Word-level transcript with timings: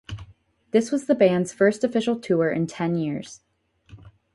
This 0.71 0.89
was 0.91 1.05
the 1.05 1.13
band's 1.13 1.53
first 1.53 1.83
official 1.83 2.19
tour 2.19 2.49
in 2.51 2.65
ten 2.65 2.95
years. 2.95 3.41